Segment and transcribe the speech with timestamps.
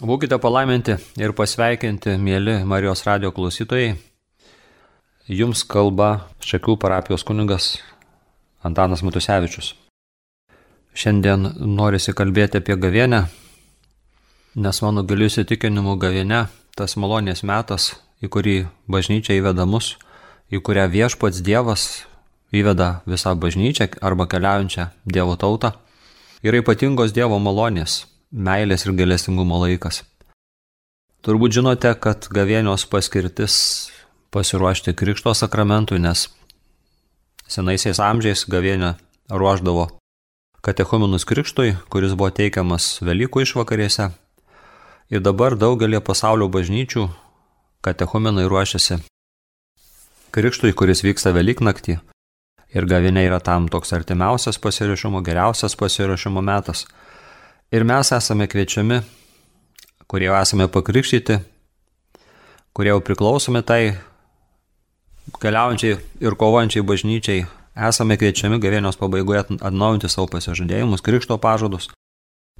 [0.00, 3.98] Būkite palaiminti ir pasveikinti, mėly Marijos radio klausytojai.
[5.28, 7.66] Jums kalba Šakių parapijos kunigas
[8.64, 9.74] Antanas Matusevičius.
[10.96, 11.44] Šiandien
[11.76, 13.26] norisi kalbėti apie gavienę,
[14.56, 16.46] nes mano galiu įsitikinimu gavienė
[16.80, 17.90] tas malonės metas,
[18.24, 18.54] į kurį
[18.88, 19.98] bažnyčia įveda mus,
[20.48, 22.06] į kurią viešpats Dievas
[22.56, 25.74] įveda visą bažnyčią arba keliaujančią Dievo tautą,
[26.40, 30.04] yra ypatingos Dievo malonės, meilės ir galestingumo laikas.
[31.26, 33.90] Turbūt žinote, kad gavienios paskirtis
[34.32, 36.28] pasiruošti Krikšto sakramentui, nes
[37.50, 38.94] senaisiais amžiais gavienę
[39.28, 39.90] ruoždavo
[40.62, 44.10] katechumenus Krikštui, kuris buvo teikiamas Velykų išvakarėse.
[45.10, 47.08] Ir dabar daugelį pasaulio bažnyčių
[47.82, 49.00] katechumenai ruošiasi
[50.30, 51.98] Krikštui, kuris vyksta Velyknaktį.
[52.70, 56.84] Ir gavinė yra tam toks artimiausias pasirašymo, geriausias pasirašymo metas.
[57.70, 58.96] Ir mes esame kviečiami,
[60.10, 61.36] kurie jau esame pakrikštyti,
[62.74, 63.94] kurie jau priklausomi tai
[65.38, 67.44] keliaujančiai ir kovojančiai bažnyčiai
[67.90, 71.92] esame kviečiami gavėnios pabaigoje atnaujinti savo pasižadėjimus, krikšto pažadus,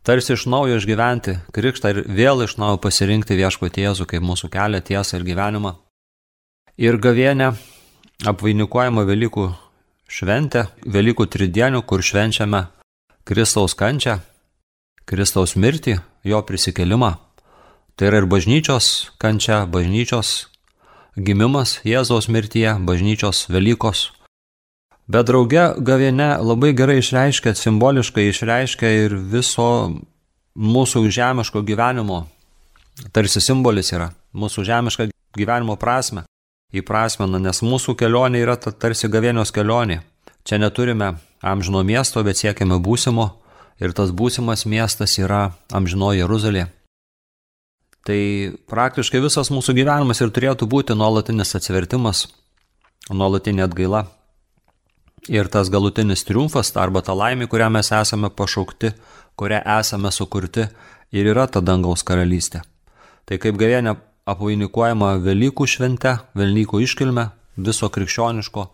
[0.06, 4.78] tarsi iš naujo išgyventi krikštą ir vėl iš naujo pasirinkti viešpatį Jėzų kaip mūsų kelią,
[4.78, 5.74] tiesą ir gyvenimą.
[6.78, 7.50] Ir gavėnė
[8.30, 9.50] apvainikuojama Velykų
[10.06, 12.68] šventė, Velykų tridienių, kur švenčiame
[13.26, 14.20] Kristaus kančią,
[15.08, 17.14] Kristaus mirtį, jo prisikelimą.
[17.96, 20.48] Tai yra ir bažnyčios kančia, bažnyčios
[21.16, 24.10] gimimas Jėzaus mirtyje, bažnyčios Velykos.
[25.10, 29.68] Bet drauge gaviene labai gerai išreiškia, simboliškai išreiškia ir viso
[30.54, 32.24] mūsų žemiško gyvenimo,
[33.12, 36.24] tarsi simbolis yra, mūsų žemišką gyvenimo prasme
[36.76, 40.00] įprasmena, nes mūsų kelionė yra ta tarsi gavienios kelionė.
[40.46, 43.26] Čia neturime amžino miesto, bet siekiame būsimo
[43.80, 46.68] ir tas būsimas miestas yra amžino Jeruzalė.
[48.06, 48.20] Tai
[48.70, 52.28] praktiškai visas mūsų gyvenimas ir turėtų būti nuolatinis atsivertimas,
[53.12, 54.06] nuolatinė atgaila.
[55.28, 58.94] Ir tas galutinis triumfas arba ta laimė, kurią mes esame pašaukti,
[59.36, 60.64] kurią esame sukurti
[61.12, 62.62] ir yra ta dangaus karalystė.
[63.28, 63.98] Tai kaip gavėnė
[64.30, 67.28] apvainikuojama Velykų švente, Velykų iškilme,
[67.60, 68.64] viso krikščioniško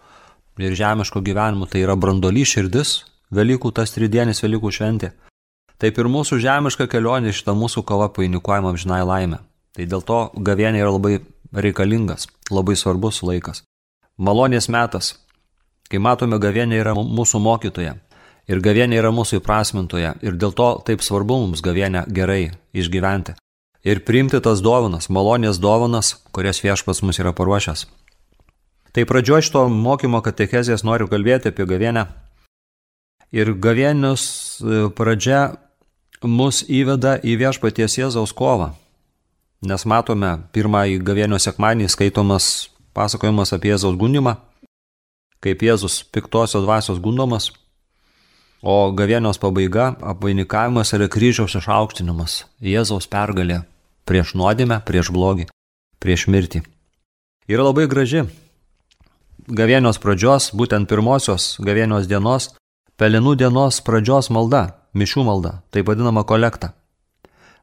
[0.63, 3.01] ir žemiško gyvenimo, tai yra brandoly širdis,
[3.35, 5.13] Velykų tas tridienis Velykų šventė.
[5.83, 9.43] Taip ir mūsų žemiška kelionė šitą mūsų kova painikuojama amžinai laimę.
[9.77, 11.19] Tai dėl to gavienė yra labai
[11.53, 13.63] reikalingas, labai svarbus laikas.
[14.17, 15.17] Malonės metas,
[15.91, 17.99] kai matome gavienė yra mūsų mokytoja
[18.49, 23.37] ir gavienė yra mūsų įprasmintoje ir dėl to taip svarbu mums gavienę gerai išgyventi.
[23.87, 27.85] Ir priimti tas dovanas, malonės dovanas, kurias viešpas mus yra paruošęs.
[28.97, 32.07] Tai pradžioje šito mokymo katechezijas noriu kalbėti apie gavienę.
[33.37, 34.25] Ir gavienius
[34.65, 35.59] e, pradžia
[36.25, 38.71] mus įveda į viešpaties Jėzaus kovą.
[39.67, 44.37] Nes matome pirmąjį gavėnio sekmanį skaitomas pasakojimas apie Jėzaus gundimą,
[45.45, 47.51] kaip Jėzus piktosios dvasios gundomas,
[48.65, 53.63] o gavėnios pabaiga apvainikavimas yra kryžiaus išaukštinimas, Jėzaus pergalė
[54.09, 55.49] prieš nuodėmę, prieš blogį,
[56.01, 56.63] prieš mirtį.
[57.53, 58.25] Yra labai graži
[59.47, 62.55] gavėnios pradžios, būtent pirmosios gavėnios dienos,
[62.97, 66.73] pelenų dienos pradžios malda mišių malda, tai vadinama kolekta.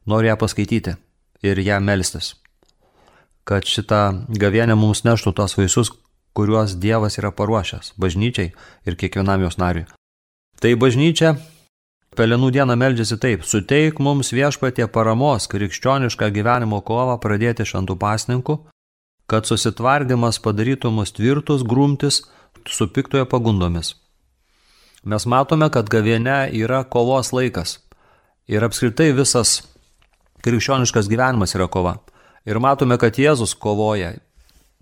[0.06, 0.94] Noriu ją paskaityti
[1.42, 2.34] ir ją melstis,
[3.48, 5.90] kad šitą gavienę mums neštų tos vaisius,
[6.34, 8.52] kuriuos Dievas yra paruošęs bažnyčiai
[8.86, 9.88] ir kiekvienam jos nariui.
[10.60, 11.36] Tai bažnyčia
[12.14, 18.54] Pelenų dieną meldžiasi taip, suteik mums viešpatie paramos krikščionišką gyvenimo kovą pradėti šantų pasninkų,
[19.26, 22.20] kad susitvardymas padarytų mus tvirtus grumtis
[22.70, 23.96] su piktojo pagundomis
[25.04, 27.78] mes matome, kad gaviene yra kovos laikas.
[28.48, 29.62] Ir apskritai visas
[30.44, 31.98] krikščioniškas gyvenimas yra kova.
[32.44, 34.12] Ir matome, kad Jėzus kovoja.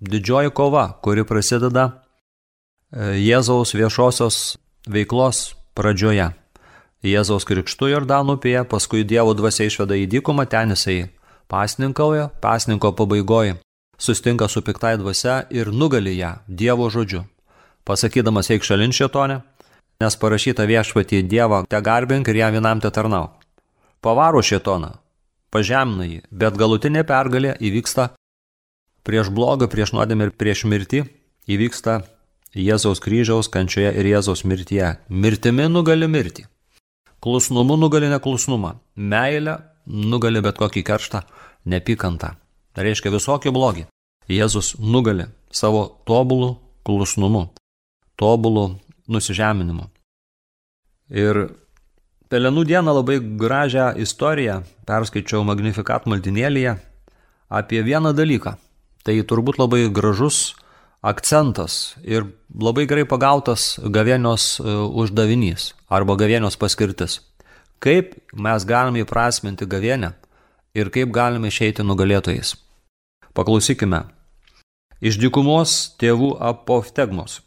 [0.02, 4.38] Didžioji kova, kuri prasideda e, Jėzaus viešosios
[4.90, 6.32] veiklos pradžioje.
[7.06, 11.12] Jėzaus krikštų Jordanų upėje, paskui Dievo dvasia išveda į dykumą, ten jisai
[11.50, 13.56] pasninkauja, pasninko pabaigoje,
[13.98, 17.24] sustinka su piktai dvasia ir nugali ją Dievo žodžiu.
[17.82, 19.40] Pasakydamas eik šalin šietonę,
[20.02, 23.30] nes parašyta viešpatį Dievą te garbink ir ją vienam te tarnau.
[24.02, 24.96] Pavaro šitoną,
[25.54, 28.10] pažemina jį, bet galutinė pergalė įvyksta
[29.06, 31.04] prieš blogą, prieš nuodėmę ir prieš mirtį,
[31.46, 32.02] įvyksta
[32.52, 34.90] Jėzaus kryžiaus kančioje ir Jėzaus mirtyje.
[35.08, 36.44] Mirtimi nugali mirtį.
[37.22, 38.74] Klusnumu nugali neklusnumą.
[38.96, 39.56] Meilė
[39.86, 41.22] nugali bet kokį kerštą,
[41.64, 42.34] nepykantą.
[42.76, 43.86] Tai reiškia visokį blogį.
[44.28, 46.52] Jėzus nugali savo tobulų
[46.84, 47.46] klusnumu,
[48.20, 48.66] tobulų
[49.08, 49.88] nusižeminimu.
[51.12, 51.46] Ir
[52.32, 56.78] Pelenų dieną labai gražią istoriją perskaičiau Magnificat maldinėlėje
[57.52, 58.54] apie vieną dalyką.
[59.04, 60.54] Tai turbūt labai gražus
[61.04, 64.64] akcentas ir labai gerai pagautas gavėnios e,
[65.02, 67.18] uždavinys arba gavėnios paskirtis.
[67.84, 70.14] Kaip mes galime įprasminti gavėnę
[70.72, 72.54] ir kaip galime išeiti nugalėtojais.
[73.36, 74.06] Paklausykime.
[75.04, 77.42] Iš dykumos tėvų apoftegmos.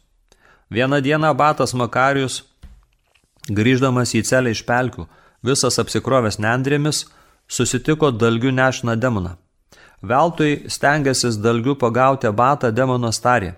[0.70, 2.42] Vieną dieną Batas Makarius,
[3.48, 5.04] grįždamas į celę iš pelkių,
[5.46, 7.04] visas apsikrovęs nendrėmis,
[7.46, 9.36] susitiko dalgių nešiną demoną.
[10.02, 13.54] Veltui stengiasis dalgių pagauti abatą demonas tarė.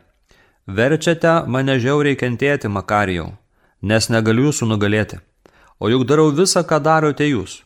[0.66, 3.32] Verčiate mane žiauriai kentėti, Makarijau,
[3.80, 5.22] nes negaliu jūsų nugalėti.
[5.80, 7.62] O juk darau visą, ką darote jūs.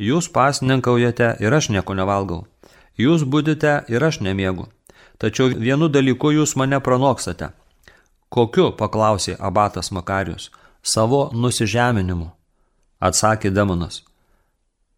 [0.00, 2.46] Jūs pasninkaujate ir aš nieko nevalgau.
[2.96, 4.70] Jūs būdite ir aš nemiegu.
[5.18, 7.52] Tačiau vienu dalyku jūs mane pranoksate.
[8.28, 10.50] Kokiu, paklausė abatas Makarius,
[10.82, 12.30] savo nusižeminimu.
[13.00, 14.02] Atsakė demonas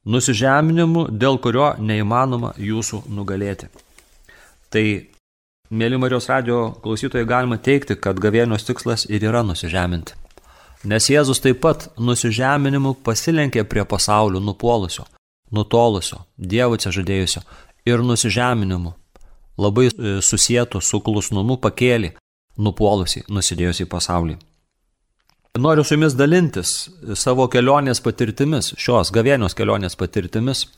[0.04, 3.68] nusižeminimu, dėl kurio neįmanoma jūsų nugalėti.
[4.70, 4.84] Tai,
[5.70, 10.16] mėly Marijos radio klausytojai, galima teikti, kad gavėnios tikslas ir yra nusižeminti.
[10.88, 15.04] Nes Jėzus taip pat nusižeminimu pasilenkė prie pasaulio nupuolusio,
[15.52, 17.42] nutolusio, Dievo čia žadėjusio
[17.84, 18.94] ir nusižeminimu
[19.60, 22.14] labai e, susijęto su klusnumu pakėlė
[22.58, 24.38] nupuolusi, nusidėjusi pasaulį.
[25.58, 26.88] Noriu su jumis dalintis
[27.18, 30.68] savo kelionės patirtimis, šios gavėnios kelionės patirtimis,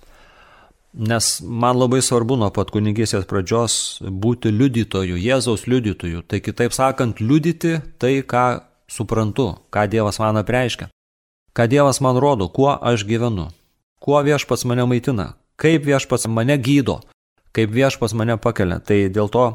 [0.92, 6.24] nes man labai svarbu nuo pat kunigysės pradžios būti liudytoju, Jėzaus liudytoju.
[6.24, 10.88] Tai kitaip sakant, liudyti tai, ką suprantu, ką Dievas man apreiškia,
[11.52, 13.50] ką Dievas man rodo, kuo aš gyvenu,
[14.00, 17.00] kuo viešpas mane maitina, kaip viešpas mane gydo,
[17.52, 18.80] kaip viešpas mane pakelia.
[18.80, 19.46] Tai dėl to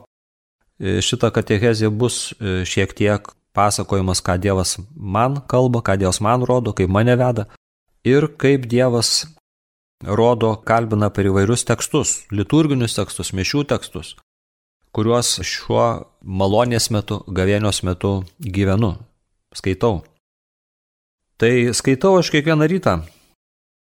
[0.79, 6.73] šita katechezė bus e, šiek tiek pasakojimas, ką Dievas man kalba, ką Dievas man rodo,
[6.77, 7.47] kaip mane veda
[8.05, 9.25] ir kaip Dievas
[10.05, 14.13] rodo, kalbina per įvairius tekstus, liturginius tekstus, mišių tekstus,
[14.93, 15.87] kuriuos šiuo
[16.21, 18.93] malonės metu, gavėnios metu gyvenu,
[19.57, 20.03] skaitau.
[21.37, 22.99] Tai skaitau aš kiekvieną rytą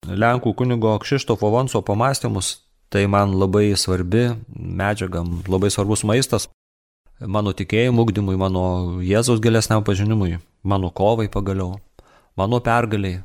[0.04, 2.58] Lenkų kunigo Kšištofo Vonso pamastymus,
[2.92, 6.50] tai man labai svarbi medžiaga, labai svarbus maistas,
[7.20, 8.64] mano tikėjimo ugdymui, mano
[9.04, 11.78] Jėzaus gilesniam pažinimui, mano kovai pagaliau,
[12.36, 13.22] mano pergaliai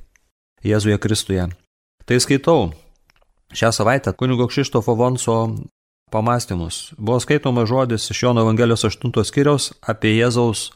[0.65, 1.47] Jėzuje Kristuje.
[2.05, 2.71] Tai skaitau
[3.55, 5.37] šią savaitę kunigo Kšištofo Vonso
[6.11, 6.93] pamastymus.
[6.97, 10.71] Buvo skaitomas žodis iš Jono Evangelijos 8 skyriaus apie Jėzaus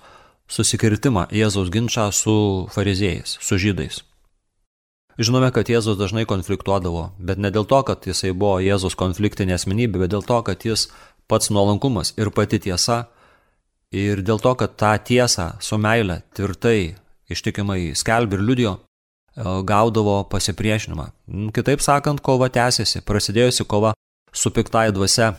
[0.48, 4.04] susikirtimą, Jėzaus ginčą su fariziejais, su žydais.
[5.14, 10.02] Žinome, kad Jėzus dažnai konfliktuodavo, bet ne dėl to, kad jisai buvo Jėzus konfliktinė asmenybė,
[10.02, 10.88] bet dėl to, kad jis
[11.34, 13.08] pats nuolankumas ir pati tiesa.
[13.94, 16.96] Ir dėl to, kad tą tiesą su meile tvirtai,
[17.30, 21.10] ištikimai skelbė ir liudijo, e, gaudavo pasipriešinimą.
[21.54, 23.94] Kitaip sakant, kova tęsiasi, prasidėjusi kova
[24.34, 25.36] su piktai dvasia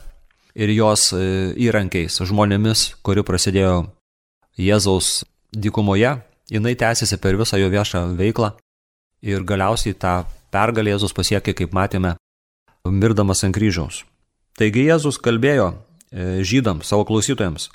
[0.54, 1.24] ir jos e,
[1.66, 3.88] įrankiais, žmonėmis, kuri prasidėjo
[4.54, 6.14] Jėzaus dykumoje,
[6.50, 8.52] jinai tęsiasi per visą jo viešą veiklą
[9.24, 10.20] ir galiausiai tą
[10.54, 12.14] pergalę Jėzus pasiekė, kaip matėme,
[12.86, 14.04] mirdamas ant kryžiaus.
[14.58, 17.70] Taigi Jėzus kalbėjo e, žydams, savo klausytojams,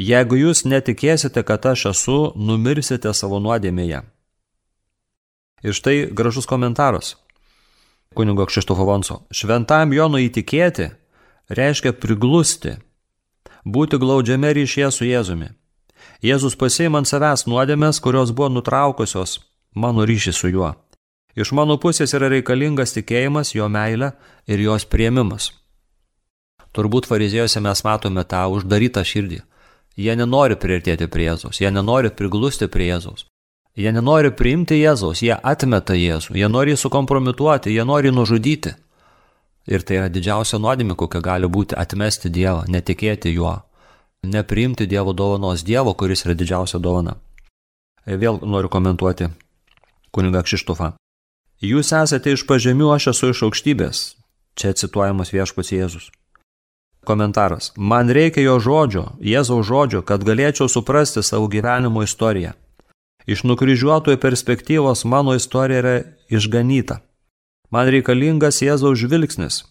[0.00, 4.00] jeigu jūs netikėsite, kad aš esu, numirsite savo nuodėmėje.
[5.62, 7.16] Ir štai gražus komentaras
[8.14, 9.22] kunigo Kšištofo Vonso.
[9.32, 10.90] Šventam Jonui įtikėti
[11.52, 12.76] reiškia priglusti,
[13.64, 15.52] būti glaudžiame ryšyje su Jėzumi.
[16.22, 19.40] Jėzus pasiima ant savęs nuodėmės, kurios buvo nutraukusios
[19.74, 20.74] mano ryšį su juo.
[21.34, 24.12] Iš mano pusės yra reikalingas tikėjimas, jo meilė
[24.46, 25.50] ir jos prieimimas.
[26.72, 29.42] Turbūt fariziejose mes matome tą uždarytą širdį.
[30.00, 33.26] Jie nenori priartėti prie Jėzaus, jie nenori priglusti prie Jėzaus.
[33.76, 38.72] Jie nenori priimti Jėzaus, jie atmeta Jėzų, jie nori jį sukompromituoti, jie nori nužudyti.
[39.68, 43.60] Ir tai yra didžiausia nuodėmė, kokia gali būti atmesti Dievą, netikėti juo,
[44.24, 47.18] nepriimti Dievo dovanos, Dievo, kuris yra didžiausia dovana.
[48.04, 49.28] Vėl noriu komentuoti
[50.12, 50.92] kuniga Kšištofą.
[51.62, 54.00] Jūs esate iš pažemių, aš esu iš aukštybės.
[54.58, 56.10] Čia cituojamas viešpats Jėzus.
[57.04, 57.72] Komentaras.
[57.76, 62.52] Man reikia jo žodžio, Jėzaus žodžio, kad galėčiau suprasti savo gyvenimo istoriją.
[63.26, 65.94] Iš nukryžiuotojų perspektyvos mano istorija yra
[66.30, 67.00] išganyta.
[67.70, 69.62] Man reikalingas Jėzaus žvilgsnis,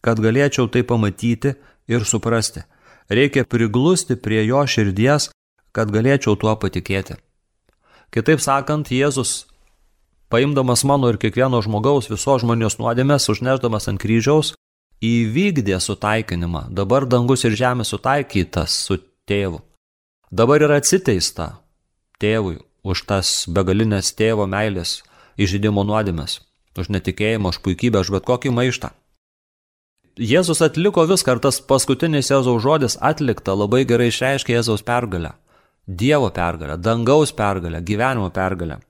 [0.00, 1.54] kad galėčiau tai pamatyti
[1.88, 2.64] ir suprasti.
[3.10, 5.30] Reikia priglusti prie jo širdies,
[5.72, 7.16] kad galėčiau tuo patikėti.
[8.10, 9.50] Kitaip sakant, Jėzus,
[10.32, 14.54] paimdamas mano ir kiekvieno žmogaus visos žmonijos nuodėmės, užneždamas ant kryžiaus,
[15.00, 16.68] įvykdė sutaikinimą.
[16.70, 19.62] Dabar dangus ir žemė sutaikytas su tėvu.
[20.30, 21.56] Dabar yra atsiteista
[22.20, 25.00] tėvui už tas begalinės tėvo meilės
[25.40, 26.40] įžydimo nuodėmės,
[26.76, 28.92] už netikėjimą, už puikybę, už bet kokį maištą.
[30.20, 35.32] Jėzus atliko viską ir tas paskutinis Jėzaus žodis atlikta labai gerai išreiškia Jėzaus pergalę.
[35.86, 38.80] Dievo pergalę, dangaus pergalę, gyvenimo pergalę.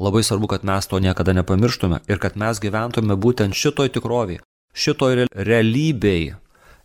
[0.00, 4.40] Labai svarbu, kad mes to niekada nepamirštume ir kad mes gyventume būtent šitoj tikroviai,
[4.76, 6.34] šitoj realybėj,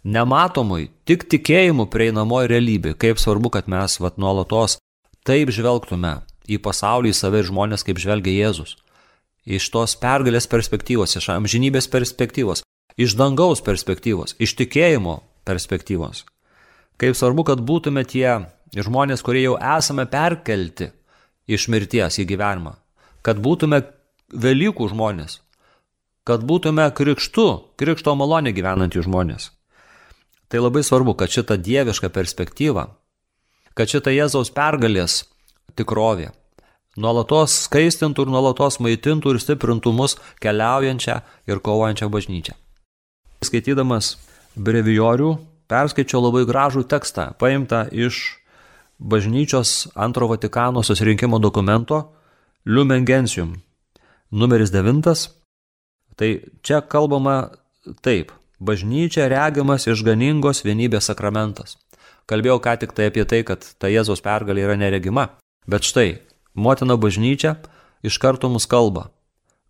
[0.06, 2.98] nematomai, tik tikėjimu prieinamoj realybėj.
[3.02, 4.78] Kaip svarbu, kad mes vat nuolatos
[5.26, 8.76] taip žvelgtume į pasaulį, į save ir žmonės, kaip žvelgia Jėzus.
[9.46, 12.64] Iš tos pergalės perspektyvos, iš amžinybės perspektyvos,
[12.98, 16.24] iš dangaus perspektyvos, iš tikėjimo perspektyvos.
[17.02, 18.40] Kaip svarbu, kad būtume tie
[18.74, 20.90] žmonės, kurie jau esame perkelti
[21.46, 22.78] iš mirties į gyvenimą.
[23.26, 23.84] Kad būtume
[24.34, 25.38] Velykų žmonės.
[26.26, 29.52] Kad būtume krikštu, krikšto malonė gyvenantys žmonės.
[30.50, 32.88] Tai labai svarbu, kad šita dieviška perspektyva,
[33.78, 35.24] kad šita Jėzaus pergalės
[35.78, 36.32] tikrovė
[36.98, 42.56] nuolatos skaistintų ir nuolatos maitintų ir stiprintų mus keliaujančią ir kovojančią bažnyčią.
[43.44, 44.16] Skaitydamas
[44.56, 45.36] brevijorių,
[45.70, 48.40] perskaičiau labai gražų tekstą, paimtą iš
[49.00, 52.16] bažnyčios antro Vatikano susirinkimo dokumento
[52.66, 53.58] Lumen Gentium,
[54.32, 55.28] numeris 9.
[56.16, 56.30] Tai
[56.64, 57.56] čia kalbama
[58.06, 61.76] taip, bažnyčia regiamas išganingos vienybės sakramentas.
[62.26, 65.28] Kalbėjau ką tik tai apie tai, kad ta Jėzaus pergalė yra neregima,
[65.70, 66.22] bet štai,
[66.58, 67.58] motina bažnyčia
[68.06, 69.12] iš karto mus kalba,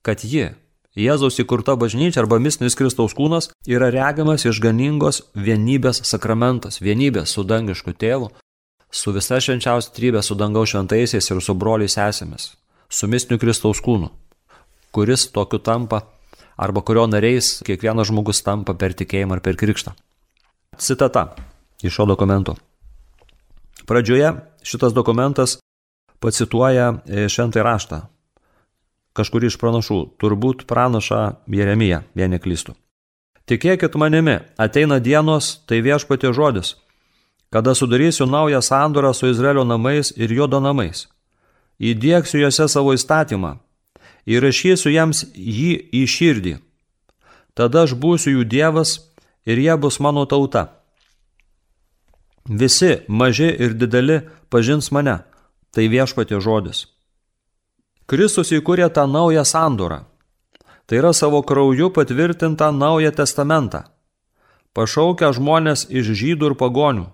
[0.06, 0.54] kad ji
[0.96, 7.92] Jėzaus įkurta bažnyčia arba mistinis Kristaus kūnas yra regiamas išganingos vienybės sakramentas, vienybės su dangišku
[8.00, 8.30] tėvu,
[8.88, 12.54] su visa švenčiausia trybė, su dangaus šventaisiais ir su broliais esėmis,
[12.88, 14.08] su mistiniu Kristaus kūnu,
[14.96, 16.06] kuris tokiu tampa
[16.56, 19.94] arba kurio nariais kiekvienas žmogus tampa per tikėjimą ar per krikštą.
[20.78, 21.36] Citata
[21.84, 22.56] iš šio dokumento.
[23.86, 24.34] Pradžioje
[24.66, 25.60] šitas dokumentas
[26.24, 28.00] pacituoja šventąjį raštą,
[29.16, 31.22] kažkurį iš pranašų, turbūt pranašą
[31.52, 32.76] Jeremiją, jei neklystu.
[33.46, 36.74] Tikėkit manimi, ateina dienos, tai viešpatė žodis,
[37.54, 41.06] kada sudarysiu naują sandorą su Izraelio namais ir jodo namais.
[41.80, 43.60] Įdėksiu juose savo įstatymą,
[44.26, 46.56] įrašysiu jiems jį į širdį.
[47.56, 48.98] Tada aš būsiu jų dievas
[49.46, 50.68] ir jie bus mano tauta.
[52.46, 55.24] Visi, maži ir dideli, pažins mane,
[55.74, 56.86] tai viešpatė žodis.
[58.06, 60.04] Kristus įkūrė tą naują sandorą.
[60.86, 63.82] Tai yra savo krauju patvirtintą naują testamentą.
[64.78, 67.06] Pašaukia žmonės iš žydų ir pagonių,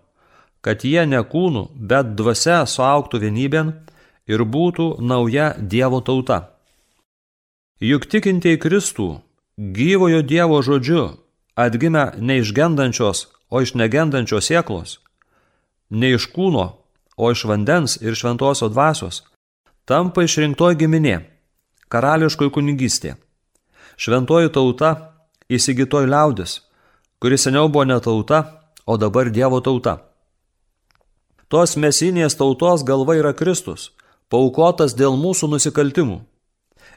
[0.66, 3.72] kad jie ne kūnų, bet dvasia suauktų vienybėn
[4.28, 6.61] ir būtų nauja Dievo tauta.
[7.82, 9.06] Juk tikintieji Kristų,
[9.58, 11.16] gyvojo Dievo žodžiu,
[11.58, 15.00] atgimę ne iš gendančios, o iš negendančios sieklos,
[15.90, 16.68] ne iš kūno,
[17.18, 19.24] o iš vandens ir šventosios dvasios,
[19.90, 21.18] tampa išrinktoji giminė,
[21.90, 23.18] karališkoji kunigystė,
[23.98, 24.94] šventoji tauta,
[25.50, 26.60] įsigytoji liaudis,
[27.18, 28.44] kuri seniau buvo ne tauta,
[28.86, 30.04] o dabar Dievo tauta.
[31.50, 33.90] Tos mesinės tautos galva yra Kristus,
[34.30, 36.28] paukotas dėl mūsų nusikaltimų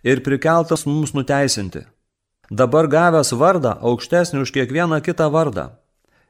[0.05, 1.87] ir prikeltas mums nuteisinti.
[2.51, 5.71] Dabar gavęs vardą aukštesnį už kiekvieną kitą vardą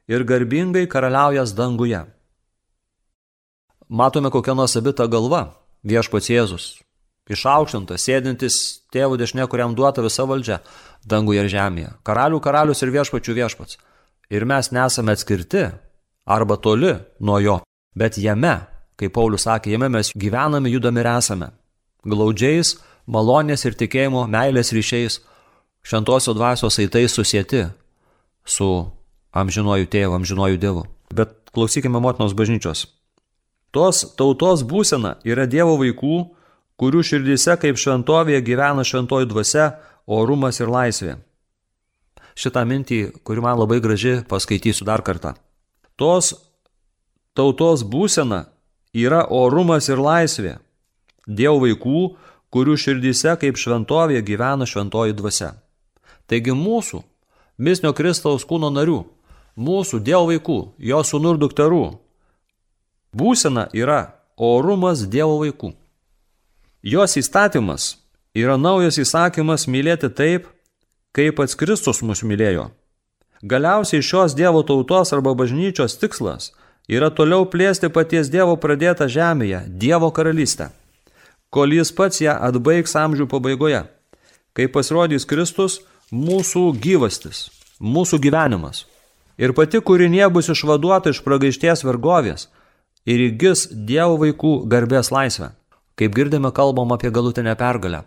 [0.06, 2.04] ir garbingai karaliaujas danguje.
[3.88, 5.42] Matome kokią nuosabitą galvą
[5.84, 6.66] viešpats Jėzus.
[7.24, 8.56] Išaukštintas, sėdintis
[8.92, 10.58] tėvų dešinė, kuriam duota visa valdžia,
[11.08, 11.90] danguje ir žemėje.
[12.04, 13.78] Karalių karalius ir viešpačių viešpats.
[14.32, 15.70] Ir mes nesame atskirti
[16.24, 17.58] arba toli nuo jo,
[17.96, 18.58] bet jame,
[19.00, 21.48] kaip Paulius sakė, jame mes gyvename, judame ir esame.
[22.04, 25.20] Glaudžiais, malonės ir tikėjimo, meilės ryšiais,
[25.84, 27.66] šventosios dvasios aitais susijęti
[28.44, 28.68] su
[29.34, 30.84] amžinuoju tėvu, amžinuoju dievu.
[31.14, 32.86] Bet klausykime motinos bažnyčios.
[33.74, 36.16] Tos tautos būsena yra Dievo vaikų,
[36.78, 39.64] kurių širdise kaip šventovėje gyvena šventoji dvasia,
[40.06, 41.16] orumas ir laisvė.
[42.38, 45.34] Šitą mintį, kuri man labai graži, paskaitysiu dar kartą.
[45.98, 46.32] Tos
[47.34, 48.44] tautos būsena
[48.94, 50.56] yra orumas ir laisvė.
[51.26, 52.00] Dievo vaikų,
[52.54, 55.50] kurių širdise kaip šventovėje gyvena šventoji dvasia.
[56.30, 57.02] Taigi mūsų,
[57.58, 59.02] misnio Kristaus kūno narių,
[59.58, 61.84] mūsų Dievo vaikų, jo sunur dukterų,
[63.14, 65.70] Būsena yra orumas Dievo vaikų.
[66.82, 67.84] Jos įstatymas
[68.34, 70.48] yra naujas įsakymas mylėti taip,
[71.14, 72.72] kaip pats Kristus mus mylėjo.
[73.46, 76.50] Galiausiai šios Dievo tautos arba bažnyčios tikslas
[76.90, 80.72] yra toliau plėsti paties Dievo pradėtą žemėje, Dievo karalystę,
[81.54, 83.84] kol jis pats ją atbaigs amžių pabaigoje,
[84.56, 85.78] kai pasirodys Kristus
[86.10, 87.46] mūsų gyvastis,
[87.78, 88.84] mūsų gyvenimas.
[89.38, 92.48] Ir pati kūrinė bus išvaduota iš pragaišties vergovės,
[93.06, 95.52] ir įgis Dievo vaikų garbės laisvę.
[95.94, 98.02] Kaip girdime, kalbam apie galutinę pergalę.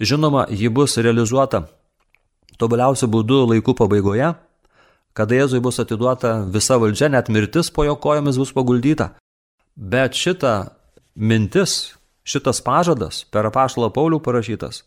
[0.00, 1.66] Žinoma, ji bus realizuota
[2.58, 4.32] tobuliausiu būdu laikų pabaigoje,
[5.14, 9.12] kada Jėzui bus atiduota visa valdžia, net mirtis po jo kojomis bus paguldyta.
[9.76, 10.54] Bet šita
[11.14, 11.94] mintis,
[12.24, 14.82] šitas pažadas per apaštalą Paulių parašytas,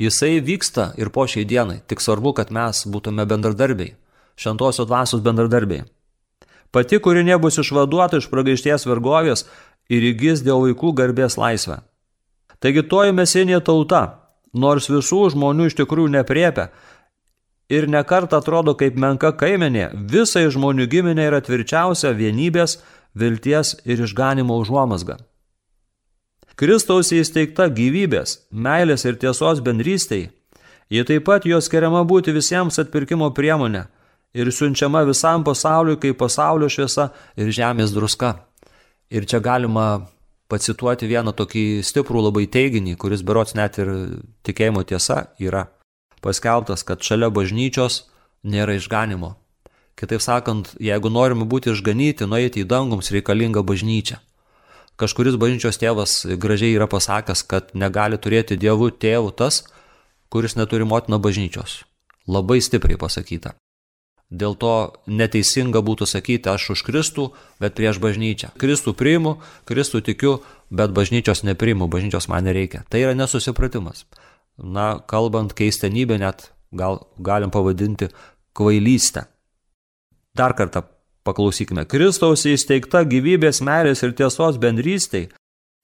[0.00, 1.80] jisai vyksta ir po šiai dienai.
[1.86, 3.94] Tik svarbu, kad mes būtume bendradarbiai,
[4.36, 5.84] šventosios dvasios bendradarbiai.
[6.72, 9.44] Pati kūrinė bus išvaduota iš pragaišties vergovės
[9.92, 11.82] ir įgis dėl vaikų garbės laisvę.
[12.62, 14.02] Taigi toji mesinė tauta,
[14.54, 16.70] nors visų žmonių iš tikrųjų nepriepia,
[17.68, 22.78] ir nekart atrodo kaip menka kaimenė, visai žmonių giminė yra tvirčiausia vienybės,
[23.18, 25.18] vilties ir išganimo užuomasga.
[26.58, 30.30] Kristaus įsteigta gyvybės, meilės ir tiesos bendrystėje,
[30.92, 33.86] ji taip pat jos skiriama būti visiems atpirkimo priemonė
[34.34, 38.34] ir siunčiama visam pasauliu kaip pasaulio šviesa ir žemės druska.
[39.12, 40.08] Ir čia galima
[40.52, 43.92] pacituoti vieną tokį stiprų labai teiginį, kuris berots net ir
[44.44, 45.66] tikėjimo tiesa yra
[46.22, 48.04] paskelbtas, kad šalia bažnyčios
[48.44, 49.34] nėra išganimo.
[49.98, 54.20] Kitaip sakant, jeigu norime būti išganyti, nueiti į dangums reikalinga bažnyčia.
[55.00, 59.64] Kažkuris bažnyčios tėvas gražiai yra pasakęs, kad negali turėti dievų tėvų tas,
[60.32, 61.82] kuris neturi motiną bažnyčios.
[62.28, 63.56] Labai stipriai pasakyta.
[64.32, 64.74] Dėl to
[65.06, 67.24] neteisinga būtų sakyti, aš už Kristų,
[67.60, 68.54] bet prieš bažnyčią.
[68.56, 69.34] Kristų priimu,
[69.68, 70.38] Kristų tikiu,
[70.72, 72.86] bet bažnyčios nepriimu, bažnyčios man nereikia.
[72.88, 74.06] Tai yra nesusipratimas
[74.58, 78.08] na, kalbant keistenybę, net gal galim pavadinti
[78.56, 79.26] kvailystę.
[80.34, 80.82] Dar kartą
[81.26, 81.84] paklausykime.
[81.88, 85.28] Kristaus įsteigta gyvybės, meilės ir tiesos bendrystėj,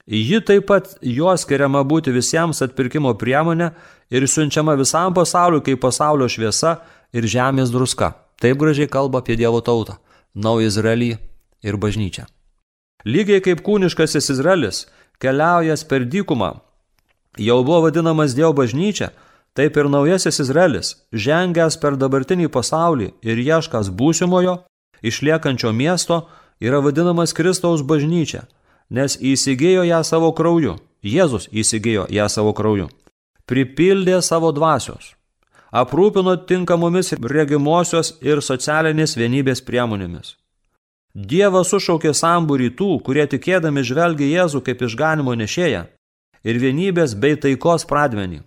[0.08, 3.72] ji taip pat jo skiriama būti visiems atpirkimo priemonė
[4.10, 6.78] ir siunčiama visam pasauliu kaip pasaulio šviesa
[7.12, 8.14] ir žemės druska.
[8.38, 9.98] Taip gražiai kalba apie Dievo tautą,
[10.34, 11.16] naują Izraelį
[11.66, 12.28] ir bažnyčią.
[13.06, 14.86] Lygiai kaip kūniškasis Izraelis
[15.22, 16.52] keliaujas per dykumą,
[17.38, 19.10] jau buvo vadinamas Dievo bažnyčia,
[19.58, 24.60] taip ir naujasis Izraelis, žengęs per dabartinį pasaulį ir ieškas būsimojo,
[25.02, 26.26] išliekančio miesto,
[26.60, 28.46] yra vadinamas Kristaus bažnyčia,
[28.90, 30.78] nes įsigėjo ją savo krauju.
[31.02, 32.88] Jėzus įsigėjo ją savo krauju.
[33.46, 35.14] Pripildė savo dvasios.
[35.70, 40.34] Aprūpino tinkamomis regimosios ir socialinės vienybės priemonėmis.
[41.14, 45.86] Dievas sušaukė sambūrį tų, kurie tikėdami žvelgia Jėzų kaip išganimo nešėją
[46.44, 48.42] ir vienybės bei taikos pradmenį.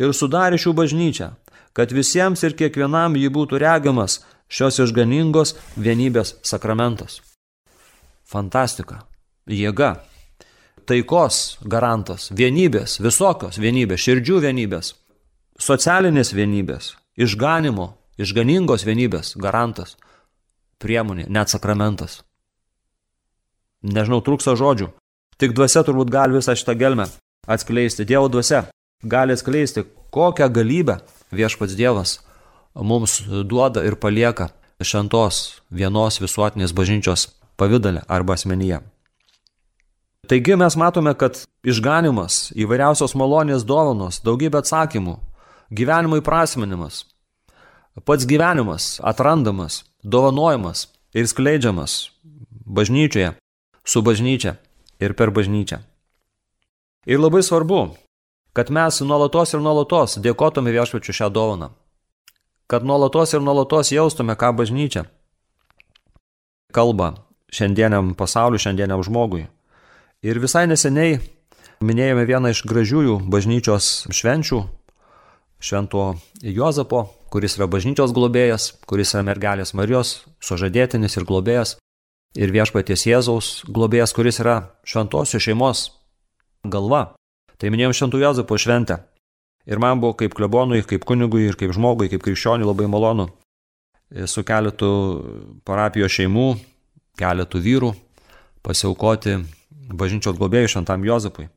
[0.00, 1.32] Ir sudarė šių bažnyčią,
[1.76, 7.20] kad visiems ir kiekvienam jį būtų regiamas šios išganingos vienybės sakramentas.
[8.26, 9.04] Fantastika,
[9.46, 10.02] jėga,
[10.86, 14.94] taikos garantas, vienybės, visokios vienybės, širdžių vienybės,
[15.58, 19.96] socialinės vienybės, išganimo, išganingos vienybės garantas,
[20.82, 22.20] priemonė, net sakramentas.
[23.80, 24.90] Nežinau, trūksa žodžių.
[25.40, 27.06] Tik dvasia turbūt gali visą šitą gelmę
[27.48, 28.04] atskleisti.
[28.04, 28.66] Dievo dvasia
[29.02, 30.98] gali atskleisti, kokią galybę
[31.32, 32.18] viešpats Dievas
[32.74, 37.28] mums duoda ir palieka šventos vienos visuotinės bažnyčios
[37.60, 38.80] pavydalę arba asmenyje.
[40.30, 45.16] Taigi mes matome, kad išganimas, įvairiausios malonės dovanos, daugybė atsakymų,
[45.74, 47.02] gyvenimo įprasminimas,
[48.06, 52.12] pats gyvenimas atrandamas, dovanojimas ir skleidžiamas
[52.70, 53.34] bažnyčioje,
[53.84, 54.54] su bažnyčia
[55.02, 55.80] ir per bažnyčią.
[57.10, 57.96] Ir labai svarbu,
[58.52, 61.72] kad mes nuolatos ir nuolatos dėkotume viešpačiu šią dovaną.
[62.70, 65.08] Kad nuolatos ir nuolatos jaustume, ką bažnyčia
[66.70, 67.14] kalba
[67.50, 69.48] šiandieniam pasauliu, šiandieniam žmogui.
[70.22, 71.18] Ir visai neseniai
[71.82, 74.60] minėjome vieną iš gražiųjų bažnyčios švenčių,
[75.60, 76.04] švento
[76.42, 81.76] Jozapo, kuris yra bažnyčios globėjas, kuris yra mergelės Marijos sužadėtinis ir globėjas
[82.38, 84.56] ir viešpaties Jėzaus globėjas, kuris yra
[84.86, 85.88] šventosios šeimos
[86.64, 87.16] galva.
[87.58, 89.02] Tai minėjom šventų Jozapo šventę.
[89.68, 93.28] Ir man buvo kaip klebonui, kaip kunigui ir kaip žmogui, kaip krikščioniui labai malonu
[94.26, 94.90] su keletu
[95.68, 96.46] parapijos šeimų,
[97.20, 97.92] keletu vyrų
[98.66, 99.36] pasiaukoti
[99.94, 101.48] bažnyčios globėjų šventam Jozapui.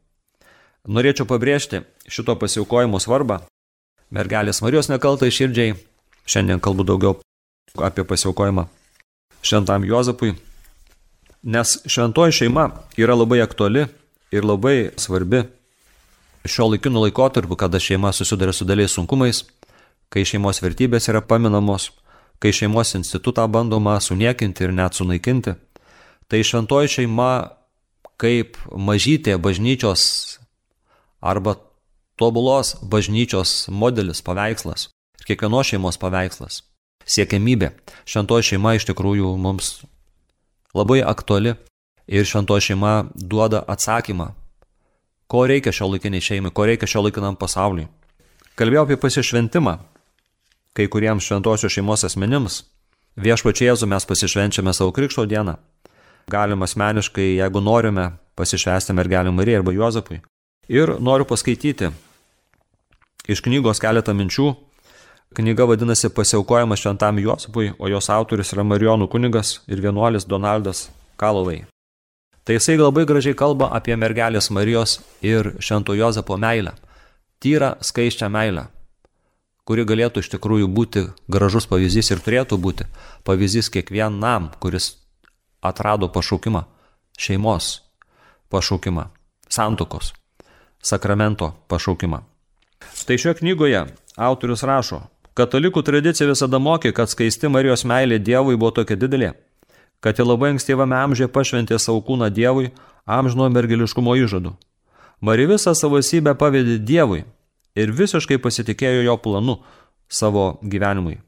[0.84, 3.40] Norėčiau pabrėžti šito pasiaukojimo svarbą.
[4.14, 5.78] Mergelės Marijos nekaltai širdžiai.
[6.28, 7.18] Šiandien kalbu daugiau
[7.80, 8.68] apie pasiaukojimą
[9.44, 10.36] šventam Jozapui.
[11.44, 13.88] Nes šventoji šeima yra labai aktuali
[14.32, 15.44] ir labai svarbi
[16.48, 19.44] šio laikinų laikotarpių, kada šeima susiduria su dėliais sunkumais,
[20.12, 21.90] kai šeimos vertybės yra paminamos,
[22.44, 25.56] kai šeimos institutą bandoma suniekinti ir net sunaikinti.
[26.28, 27.32] Tai šventoji šeima
[28.22, 30.04] kaip mažytė bažnyčios
[31.24, 31.56] arba
[32.20, 34.90] tobulos bažnyčios modelis, paveikslas,
[35.26, 36.62] kiekvienos šeimos paveikslas,
[37.08, 37.74] siekiamybė.
[38.06, 39.80] Šventoji šeima iš tikrųjų mums
[40.76, 41.56] labai aktuali
[42.08, 44.34] ir šventoji šeima duoda atsakymą,
[45.34, 47.88] ko reikia šio laikiniai šeimai, ko reikia šio laikinam pasauliui.
[48.54, 49.80] Kalbėjau apie pasišventimą
[50.78, 52.60] kai kuriems šventosios šeimos asmenims.
[53.18, 55.56] Viešpačiai Jėzu mes pasišvenčiame savo krikšto dieną.
[56.30, 60.22] Galim asmeniškai, jeigu norime, pasišvesti mergelį Mariją arba Juozapui.
[60.70, 61.90] Ir noriu paskaityti
[63.26, 64.52] iš knygos keletą minčių.
[65.34, 71.64] Knyga vadinasi Pasiaukojimas šventam Juozapui, o jos autorius yra Marijonų kunigas ir vienuolis Donaldas Kalovai.
[72.44, 76.74] Tai jisai labai gražiai kalba apie mergelės Marijos ir švento Jozapo meilę.
[77.40, 78.66] Tyrą, skaičią meilę,
[79.68, 82.88] kuri galėtų iš tikrųjų būti gražus pavyzdys ir turėtų būti
[83.28, 84.94] pavyzdys kiekvienam, kuris
[85.64, 86.66] atrado pašaukimą,
[87.20, 87.80] šeimos
[88.52, 89.08] pašaukimą,
[89.50, 90.14] santokos,
[90.84, 92.22] sakramento pašaukimą.
[93.08, 93.86] Tai šioje knygoje
[94.20, 95.02] autorius rašo,
[95.36, 99.32] katalikų tradicija visada mokė, kad skaisti Marijos meilė Dievui buvo tokia didelė,
[100.04, 102.74] kad ji labai ankstyvame amžiuje pašventė savo kūną Dievui
[103.08, 104.52] amžino mergeliškumo įžadu.
[105.24, 107.24] Marija visą savo esybę pavėdė Dievui
[107.80, 109.62] ir visiškai pasitikėjo jo planu
[110.12, 111.22] savo gyvenimui.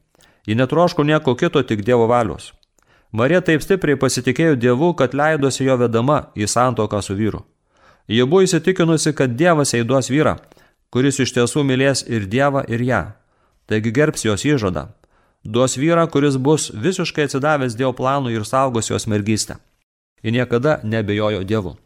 [0.46, 2.52] Ji netroško nieko kito, tik Dievo valios.
[3.12, 7.40] Marija taip stipriai pasitikėjo Dievu, kad leidosi jo vedama į santoką su vyru.
[8.06, 10.36] Ji buvo įsitikinusi, kad Dievas jai duos vyrą,
[10.92, 13.02] kuris iš tiesų mylės ir Dievą, ir ją.
[13.66, 14.90] Taigi gerbs jos įžadą.
[15.46, 19.56] Duos vyrą, kuris bus visiškai atsidavęs Dievo planui ir saugos jos mergystę.
[20.22, 21.76] Ji niekada nebejojo Dievu.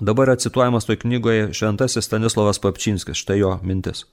[0.00, 4.04] Dabar atsituojamas toj knygoje šventasis Stanislavas Papčinskis, štai jo mintis.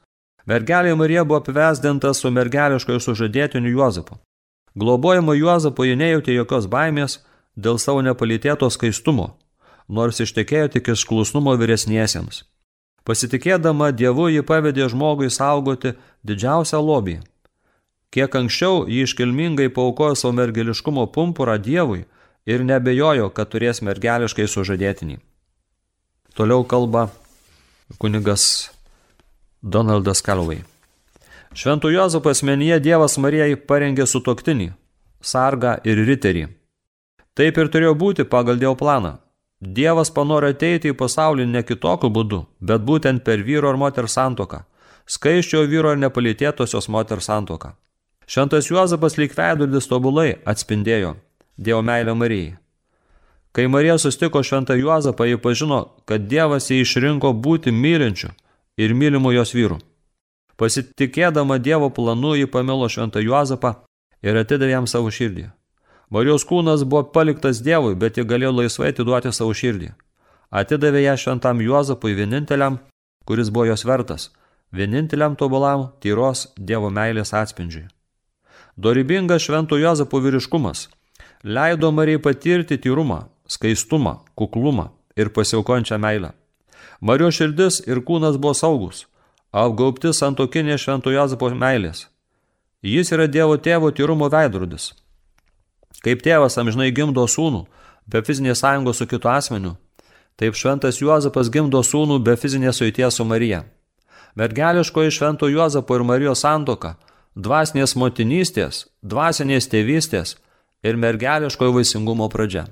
[0.48, 4.16] Mergelė Marija buvo apvesdinta su mergeliškoju sužadėtiniu Juozapu.
[4.76, 7.20] Globojimo Juozapo ji nejautė jokios baimės
[7.58, 9.28] dėl savo nepalitėto skaistumo,
[9.90, 12.46] nors ištekėjo tik iš klusnumo vyresniesiems.
[13.04, 17.20] Pasitikėdama Dievu ji pavedė žmogui saugoti didžiausią lobį.
[18.12, 22.04] Kiek anksčiau ji iškilmingai paukojo savo mergeliškumo pumpurą Dievui
[22.46, 25.18] ir nebejojo, kad turės mergeliškai sužadėtinį.
[26.36, 27.08] Toliau kalba
[28.00, 28.72] kunigas
[29.62, 30.62] Donaldas Kalvai.
[31.56, 34.72] Šventų Jozapo asmenyje Dievas Marijai parengė sutoktinį,
[35.22, 36.46] sargą ir riterį.
[37.36, 39.18] Taip ir turėjo būti pagal Dievo planą.
[39.62, 44.64] Dievas panori ateiti į pasaulį ne kitokiu būdu, bet būtent per vyro ir moters santoką.
[45.06, 47.76] Skaiščio vyro ir nepalitėtosios moters santoką.
[48.32, 51.18] Šventas Juozapas lyg veidrodis tobulai atspindėjo
[51.60, 52.54] Dievo meilę Marijai.
[53.52, 58.32] Kai Marija sustiko šventą Juozapą, ji pažino, kad Dievas jį išrinko būti mylinčiu
[58.80, 59.82] ir mylimu jos vyru.
[60.56, 63.76] Pasitikėdama Dievo planu, ji pamilo šventą Juozapą
[64.24, 65.50] ir atidavė jam savo širdį.
[66.08, 69.92] Marijos kūnas buvo paliktas Dievui, bet ji galėjo laisvai atiduoti savo širdį.
[70.56, 72.80] Atidavė ją šventam Juozapui vieninteliam,
[73.28, 74.32] kuris buvo jos vertas,
[74.72, 77.90] vieninteliam tobulam tyros Dievo meilės atspindžiui.
[78.78, 80.90] Dorybingas švento Juozapo vyriškumas
[81.44, 86.32] leido Marijai patirti tyrumą, skaistumą, kuklumą ir pasiaukončią meilę.
[87.02, 89.06] Marijos širdis ir kūnas buvo saugus
[89.52, 92.08] apgaubti santokinė švento Jozapo meilės.
[92.82, 94.94] Jis yra Dievo tėvo tyrumo veidrodis.
[96.02, 97.66] Kaip tėvas amžinai gimdo sūnų
[98.08, 99.76] be fizinės sąjungos su kitu asmeniu,
[100.40, 103.66] taip šventas Juozapas gimdo sūnų be fizinės suities su Marija.
[104.40, 106.96] Mergeliškoji švento Juozapo ir Marijos santoka,
[107.36, 110.36] dvasinės motinystės, dvasinės tėvystės
[110.84, 112.68] ir mergeliškojo vaisingumo pradžia.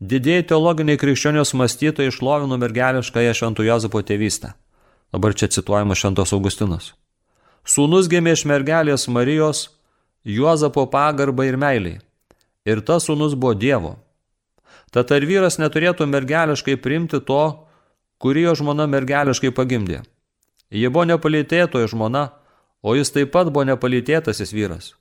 [0.00, 4.54] Didėjai teologiniai krikščionios mąstytojai išlovino mergeliškąją švento Jozapo tėvystę.
[5.12, 6.94] Dabar čia cituojamas Šventos Augustinas.
[7.66, 9.68] Sūnus gimė iš mergelės Marijos,
[10.24, 12.00] Juozapo pagarba ir meiliai.
[12.64, 13.98] Ir tas sūnus buvo Dievo.
[14.92, 17.44] Tad ar vyras neturėtų mergeliškai primti to,
[18.20, 20.02] kurį jo žmona mergeliškai pagimdė?
[20.70, 22.28] Ji buvo nepalitėtoji žmona,
[22.82, 24.94] o jis taip pat buvo nepalitėtasis vyras.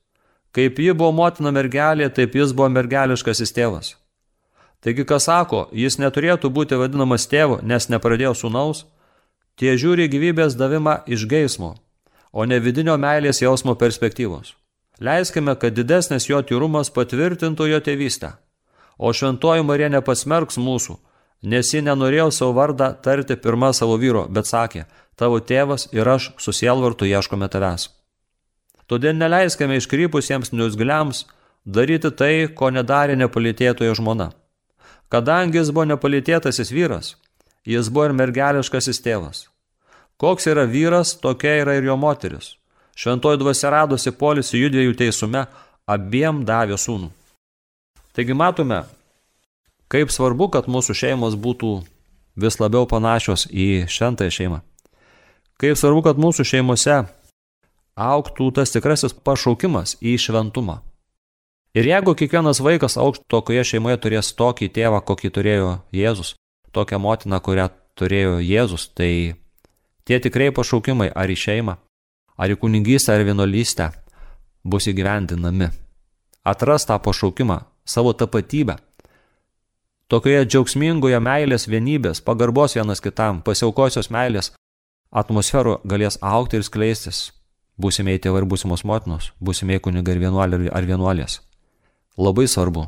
[0.55, 3.95] Kaip ji buvo motina mergelė, taip jis buvo mergeliškasis tėvas.
[4.81, 8.85] Taigi, kas sako, jis neturėtų būti vadinamas tėvu, nes nepradėjo sūnaus,
[9.59, 11.73] Tie žiūri gyvybės davimą iš geismo,
[12.31, 14.53] o ne vidinio meilės jausmo perspektyvos.
[15.03, 18.29] Leiskime, kad didesnis jo tyrumas patvirtintų jo tėvystę.
[18.95, 20.95] O šventoji Marija nepasmerks mūsų,
[21.41, 26.31] nes ji nenorėjo savo vardą tarti pirmą savo vyro, bet sakė, tavo tėvas ir aš
[26.41, 27.89] susielvartu ieškome tavęs.
[28.89, 31.25] Todėl neleiskime iškrypusiems niusgliams
[31.65, 34.31] daryti tai, ko nedarė nepalitėtojo žmona.
[35.09, 37.15] Kadangi jis buvo nepalitėtasis vyras,
[37.65, 39.47] jis buvo ir mergeliškasis tėvas.
[40.19, 42.55] Koks yra vyras, tokia yra ir jo moteris.
[42.99, 45.45] Šventoji dvasia radosi polisi jų dviejų teisume,
[45.87, 47.07] abiem davė sūnų.
[48.13, 48.81] Taigi matome,
[49.89, 51.79] kaip svarbu, kad mūsų šeimos būtų
[52.39, 54.59] vis labiau panašios į šventąją šeimą.
[55.59, 57.01] Kaip svarbu, kad mūsų šeimose
[57.99, 60.79] auktų tas tikrasis pašaukimas į šventumą.
[61.77, 66.33] Ir jeigu kiekvienas vaikas auks tokioje šeimoje turės tokį tėvą, kokį turėjo Jėzus,
[66.73, 67.67] tokią motiną, kurią
[67.99, 69.35] turėjo Jėzus, tai
[70.07, 71.75] tie tikrai pašaukimai ar į šeimą,
[72.39, 73.91] ar į kunigystę, ar vienolystę
[74.63, 75.69] bus įgyvendinami.
[76.47, 78.79] Atras tą pašaukimą, savo tapatybę.
[80.09, 84.55] Tokioje džiaugsmingoje meilės vienybės, pagarbos vienas kitam, pasiaukosios meilės
[85.13, 87.27] atmosferų galės aukti ir skleistis.
[87.79, 91.39] Būsimiai tėvai ir būsimos motinos, būsimiai kunigai ir vienuoliai ar vienuolės.
[92.17, 92.87] Labai svarbu,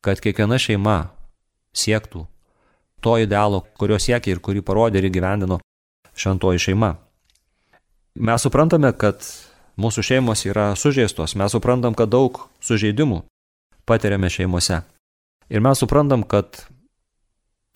[0.00, 0.96] kad kiekviena šeima
[1.74, 2.22] siektų
[3.02, 5.58] to idealo, kurio siekia ir kurį parodė ir įgyvendino
[6.14, 6.94] šventoji šeima.
[8.16, 9.26] Mes suprantame, kad
[9.76, 13.24] mūsų šeimos yra sužeistos, mes suprantam, kad daug sužeidimų
[13.84, 14.86] patiriame šeimose.
[15.52, 16.64] Ir mes suprantam, kad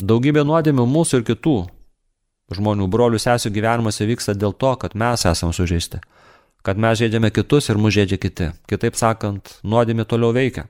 [0.02, 1.56] daugybė nuodėmių mūsų ir kitų
[2.54, 6.00] žmonių, brolių, sesių gyvenimuose vyksta dėl to, kad mes esame sužeisti.
[6.66, 8.50] Kad mes žaidžiame kitus ir mus žaidžia kiti.
[8.68, 10.66] Kitaip sakant, nuodėmė toliau veikia.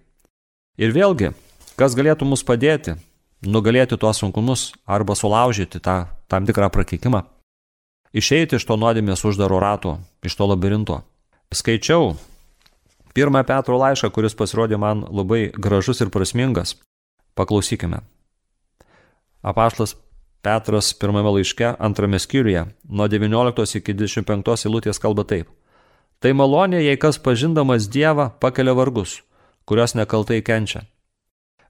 [0.78, 1.32] Ir vėlgi,
[1.80, 2.94] kas galėtų mus padėti
[3.42, 7.24] nugalėti tuos sunkumus arba sulaužyti tą tam tikrą prakeikimą.
[8.12, 11.00] Išeiti iš to nuodėmės uždaro rato, iš to labirinto.
[11.54, 12.16] Skaičiau
[13.14, 16.76] pirmą Petro laišką, kuris pasirodė man labai gražus ir prasmingas.
[17.34, 18.02] Paklausykime.
[19.42, 19.96] Apaštas
[20.42, 25.50] Petras pirmame laiške, antrame skyriuje, nuo 19 iki 25 eilutės kalba taip.
[26.20, 29.20] Tai malonė, jei kas pažindamas Dievą pakelia vargus,
[29.68, 30.86] kurios nekaltai kenčia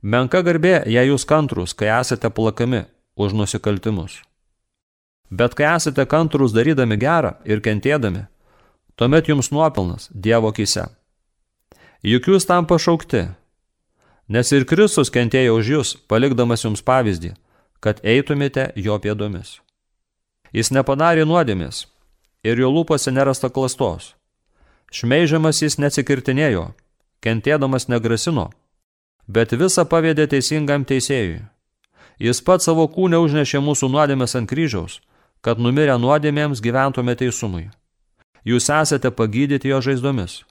[0.03, 2.87] Menka garbė, jei jūs kantrus, kai esate plakami
[3.20, 4.23] už nusikaltimus.
[5.29, 8.25] Bet kai esate kantrus darydami gerą ir kentėdami,
[8.96, 10.87] tuomet jums nuopelnas Dievo akise.
[12.01, 13.27] Juk jūs tam pašaukti,
[14.31, 17.35] nes ir Kristus kentėjo už jūs, palikdamas jums pavyzdį,
[17.83, 19.59] kad eitumėte jo pėdomis.
[20.55, 21.88] Jis nepadarė nuodėmės
[22.47, 24.14] ir jo lūpose nerasta klastos.
[24.90, 26.71] Šmeižiamas jis neatsikirtinėjo,
[27.23, 28.49] kentėdamas negrasino,
[29.27, 31.43] bet visą pavėdė teisingam teisėjui.
[32.21, 34.99] Jis pats savo kūnę užnešė mūsų nuodėmės ant kryžiaus,
[35.40, 37.71] kad numirę nuodėmėms gyventume teisumui.
[38.45, 40.43] Jūs esate pagydyti jo žaizdomis.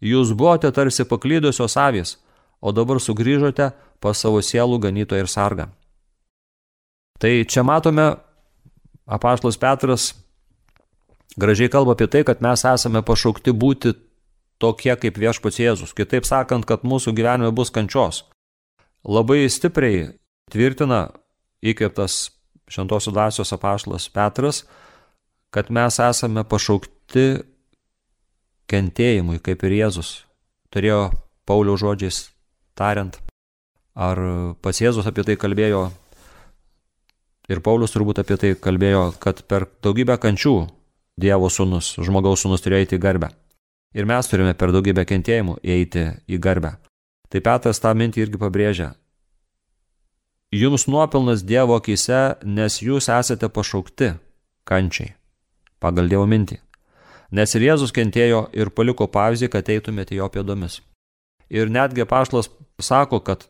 [0.00, 2.16] Jūs buvote tarsi paklydusios avys,
[2.66, 3.70] o dabar sugrįžote
[4.02, 5.68] pas savo sielų ganytoją ir sargą.
[7.22, 8.16] Tai čia matome,
[9.06, 10.10] apaštlas Petras
[11.38, 13.94] gražiai kalba apie tai, kad mes esame pašaukti būti
[14.58, 15.94] tokie kaip viešpats Jėzus.
[15.96, 18.24] Kitaip sakant, kad mūsų gyvenime bus kančios.
[19.06, 20.16] Labai stipriai
[20.50, 21.06] tvirtina
[21.62, 22.32] įkvėptas
[22.66, 24.64] šventosios dvasios apaštalas Petras,
[25.54, 27.28] kad mes esame pašaukti
[28.66, 30.16] kentėjimui, kaip ir Jėzus.
[30.74, 31.12] Turėjo
[31.46, 32.24] Pauliaus žodžiais
[32.76, 33.16] tariant.
[33.96, 34.20] Ar
[34.60, 35.86] pats Jėzus apie tai kalbėjo
[37.48, 40.56] ir Paulius turbūt apie tai kalbėjo, kad per daugybę kančių
[41.16, 43.30] Dievo sūnus, žmogaus sūnus turėjo eiti į garbę.
[43.96, 46.74] Ir mes turime per daugybę kentėjimų eiti į garbę.
[47.32, 48.90] Tai Petras tą mintį irgi pabrėžia.
[50.52, 54.12] Jums nuopilnas Dievo akise, nes jūs esate pašaukti
[54.68, 55.14] kančiai.
[55.80, 56.60] Pagal Dievo mintį.
[57.32, 60.82] Nes ir Jėzus kentėjo ir paliko pavyzdį, kad eitumėte jo pėdomis.
[61.50, 63.46] Ir netgi pašlas sako, kad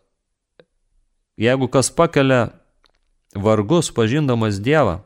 [1.36, 2.48] jeigu kas pakelia
[3.34, 5.00] vargus pažindamas Dievą,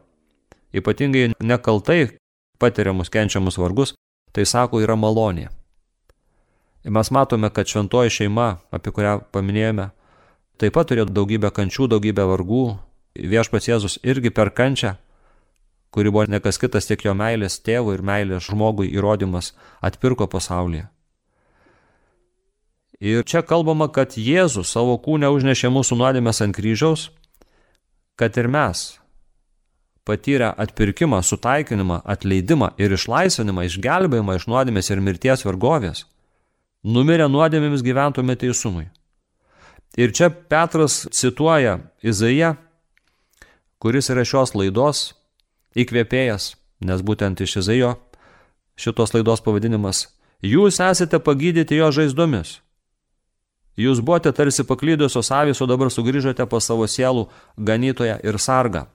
[0.73, 2.19] ypatingai nekaltai
[2.59, 3.95] patiriamus kenčiamus vargus,
[4.33, 5.49] tai sako yra malonė.
[6.85, 9.91] Ir mes matome, kad šventoji šeima, apie kurią paminėjome,
[10.61, 12.65] taip pat turėjo daugybę kančių, daugybę vargų.
[13.17, 14.95] Viešpats Jėzus irgi per kančią,
[15.91, 19.53] kuri buvo nekas kitas tiek jo meilės tėvui ir meilės žmogui įrodymas,
[19.83, 20.87] atpirko pasaulyje.
[23.01, 27.09] Ir čia kalbama, kad Jėzus savo kūnę užnešė mūsų nuodėmės ant kryžiaus,
[28.21, 29.01] kad ir mes,
[30.05, 36.05] patyrę atpirkimą, sutaikinimą, atleidimą ir išlaisvinimą, išgelbėjimą iš nuodėmės ir mirties vergovės,
[36.85, 38.91] numirę nuodėmėmis gyventume teisumui.
[39.97, 42.55] Ir čia Petras cituoja Izaiją,
[43.81, 45.15] kuris yra šios laidos
[45.73, 47.97] įkvėpėjas, nes būtent iš Izaijo
[48.81, 50.09] šitos laidos pavadinimas
[50.41, 52.61] Jūs esate pagydyti jo žaizdomis.
[53.81, 58.87] Jūs buvote tarsi paklydusios avys, o dabar sugrįžote pas savo sielų ganytoją ir sargą.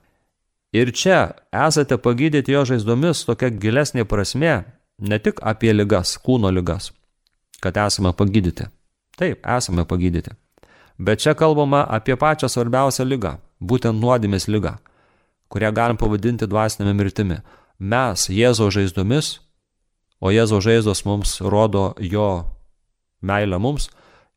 [0.76, 4.64] Ir čia esate pagydyti jo žaizdomis tokia gilesnė prasme,
[4.98, 6.90] ne tik apie ligas, kūno ligas,
[7.62, 8.68] kad esame pagydyti.
[9.16, 10.34] Taip, esame pagydyti.
[10.98, 14.76] Bet čia kalbama apie pačią svarbiausią lygą, būtent nuodėmės lygą,
[15.52, 17.40] kurią galim pavadinti dvasinėme mirtimi.
[17.78, 19.36] Mes Jėzaus žaizdomis,
[20.20, 22.46] o Jėzaus žaizdos mums rodo jo
[23.20, 23.90] meilę mums,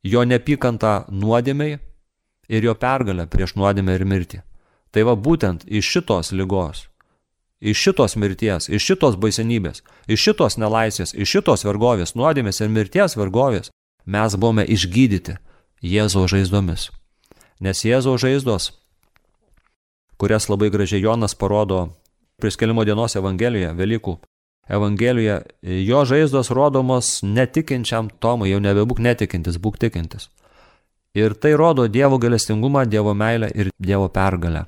[0.04, 1.80] jo nepykantą nuodėmiai
[2.50, 4.42] ir jo pergalę prieš nuodėmę ir mirtį.
[4.92, 6.88] Tai va būtent iš šitos lygos,
[7.62, 13.18] iš šitos mirties, iš šitos baisenybės, iš šitos nelaisvės, iš šitos vergovės, nuodėmės ir mirties
[13.20, 13.70] vergovės
[14.06, 15.38] mes buvome išgydyti
[15.86, 16.90] Jėzaus žaizdomis.
[17.60, 18.72] Nes Jėzaus žaizdos
[20.20, 21.90] kurias labai gražiai Jonas parodo
[22.42, 24.18] prieskelimo dienos Evangelijoje, Velykų
[24.70, 25.42] Evangelijoje.
[25.62, 30.30] Jo žaizdos rodomos netikinčiam Tomui, jau nebebūk netikintis, būk tikintis.
[31.18, 34.68] Ir tai rodo Dievo galestingumą, Dievo meilę ir Dievo pergalę.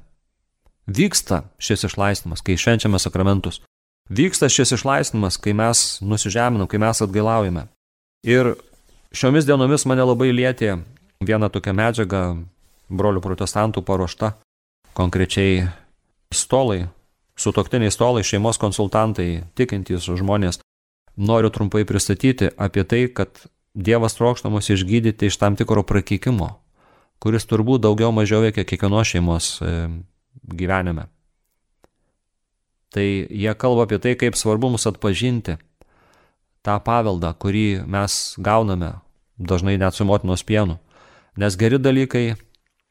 [0.90, 3.62] Vyksta šis išlaisvinimas, kai švenčiame sakramentus.
[4.10, 7.68] Vyksta šis išlaisvinimas, kai mes nusižeminam, kai mes atgailaujame.
[8.26, 8.56] Ir
[9.14, 10.80] šiomis dienomis mane labai lietė
[11.22, 12.24] viena tokia medžiaga
[12.90, 14.34] brolių protestantų paruošta,
[14.98, 15.70] konkrečiai
[16.34, 16.88] stolai,
[17.41, 20.62] sutoktiniai stolai, šeimos konsultantai, tikintys žmonės.
[21.17, 26.49] Noriu trumpai pristatyti apie tai, kad Dievas trokšta mus išgydyti iš tam tikro prakeikimo,
[27.23, 29.75] kuris turbūt daugiau mažiau veikia kiekvienos šeimos e,
[30.43, 31.08] gyvenime.
[32.91, 35.56] Tai jie kalba apie tai, kaip svarbu mus atpažinti
[36.67, 38.97] tą paveldą, kurį mes gauname,
[39.39, 40.75] dažnai net su motinos pienu.
[41.39, 42.36] Nes geri dalykai,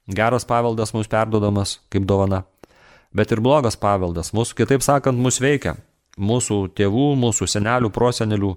[0.09, 2.47] geras paveldas mums perdodamas kaip dovana,
[3.17, 5.77] bet ir blogas paveldas, mūsų, kitaip sakant, mus veikia.
[6.21, 8.55] Mūsų tėvų, mūsų senelių, prosenelių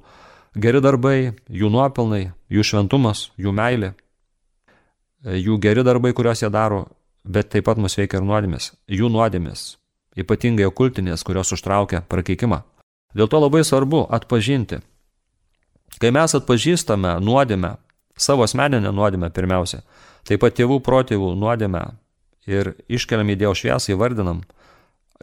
[0.60, 3.94] geri darbai, jų nuopelnai, jų šventumas, jų meilė,
[5.24, 6.86] jų geri darbai, kuriuos jie daro,
[7.24, 9.78] bet taip pat mus veikia ir nuodėmės, jų nuodėmės,
[10.20, 12.63] ypatingai okultinės, kurios užtraukia prakeikimą.
[13.13, 14.82] Dėl to labai svarbu atpažinti.
[16.02, 17.76] Kai mes atpažįstame nuodėmę,
[18.18, 19.84] savo asmeninę nuodėmę pirmiausia,
[20.28, 21.86] taip pat tėvų protėvų nuodėmę
[22.49, 24.43] ir iškeliam į Dievo šviesą, įvardinam,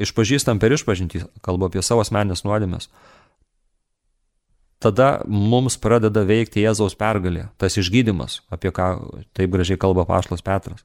[0.00, 2.88] išpažįstam per išpažintį, kalbu apie savo asmeninės nuodėmės,
[4.80, 8.92] tada mums pradeda veikti Jėzaus pergalė, tas išgydymas, apie ką
[9.36, 10.84] taip gražiai kalba Paštas Petras.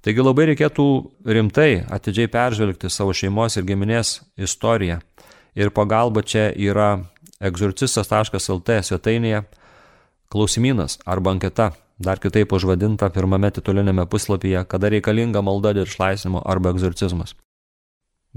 [0.00, 0.84] Taigi labai reikėtų
[1.28, 5.00] rimtai, atidžiai peržvelgti savo šeimos ir giminės istoriją.
[5.58, 7.02] Ir pagalba čia yra
[7.42, 9.42] egzorcistas.lt svetainėje
[10.32, 16.72] klausimynas arba anketa, dar kitaip užvadinta pirmame titulinėme puslapyje, kada reikalinga malda dėl išlaisvinimo arba
[16.72, 17.36] egzorcizmas.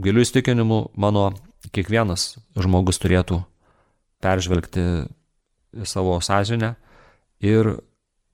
[0.04, 1.30] Giliu įstikinimu mano
[1.72, 3.44] kiekvienas žmogus turėtų
[4.24, 4.84] peržvelgti
[5.88, 6.74] savo sąžinę
[7.44, 7.78] ir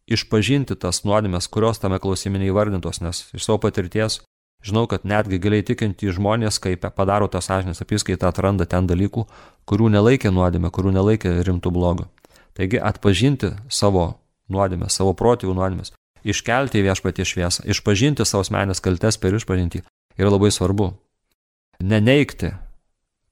[0.10, 4.22] išpažinti tas nuodėmės, kurios tame klausime neįvardintos, nes iš savo patirties
[4.66, 9.26] žinau, kad netgi giliai tikinti žmonės, kai padaro tą sąžinės apskaitą, atranda ten dalykų,
[9.70, 12.10] kurių nelaikė nuodėmė, kurių nelaikė rimtų blogų.
[12.58, 14.20] Taigi atpažinti savo
[14.54, 19.84] nuodėmės, savo protėvių nuodėmės, iškelti į viešpatie šviesą, išpažinti savo asmenės kaltes per išpažinti
[20.20, 20.92] yra labai svarbu.
[21.80, 22.52] Neneikti,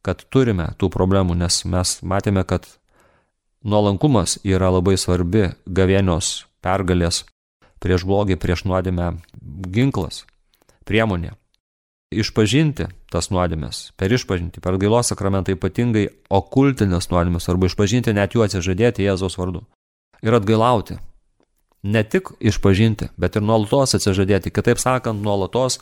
[0.06, 2.67] kad turime tų problemų, nes mes matėme, kad
[3.67, 7.25] nuolankumas yra labai svarbi gavėnios pergalės
[7.84, 9.17] prieš blogį, prieš nuodėmę
[9.73, 10.23] ginklas,
[10.88, 11.36] priemonė
[12.15, 18.45] išpažinti tas nuodėmės, per išpažinti, per gailos sakramentą ypatingai okultinės nuodėmės, arba išpažinti net jų
[18.47, 19.65] atsižadėti Jėzaus vardu.
[20.25, 20.97] Ir atgailauti.
[21.84, 25.80] Ne tik išpažinti, bet ir nuolatos atsižadėti, kitaip sakant, nuolatos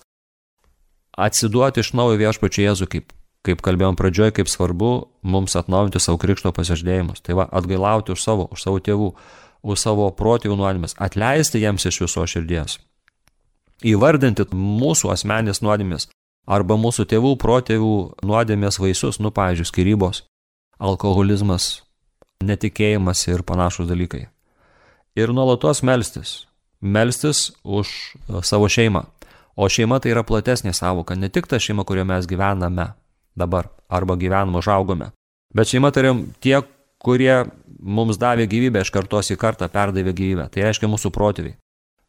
[1.17, 3.13] atsiduoti iš naujo viešpačiu Jėzu, kaip,
[3.48, 4.91] kaip kalbėjom pradžioje, kaip svarbu
[5.24, 7.24] mums atnaujinti savo krikšto pasižadėjimus.
[7.24, 9.13] Tai va, atgailauti už savo, už savo tėvų,
[9.63, 12.78] už savo protėvių nuodėmės, atleisti jiems iš viso širdies.
[13.86, 16.10] Įvardinti mūsų asmenės nuodėmės,
[16.45, 17.95] arba mūsų tėvų, protėvių
[18.28, 20.24] nuodėmės vaisius, nu, pavyzdžiui, skirybos,
[20.80, 21.85] alkoholizmas,
[22.45, 24.25] netikėjimas ir panašus dalykai.
[25.15, 26.45] Ir nuolatos melstis.
[26.81, 29.05] Melstis už e, savo šeimą.
[29.55, 32.89] O šeima tai yra platesnė savoka, ne tik ta šeima, kurioje mes gyvename
[33.39, 35.12] dabar arba gyvename, užaugome,
[35.55, 36.58] bet šeima tai yra tie,
[36.99, 37.45] kurie
[37.79, 40.49] mums davė gyvybę iš kartos į kartą, perdavė gyvybę.
[40.51, 41.55] Tai reiškia mūsų protėviai.